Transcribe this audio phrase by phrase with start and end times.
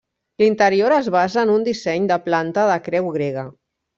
[0.43, 3.47] L'interior es basa en un disseny de planta de creu grega.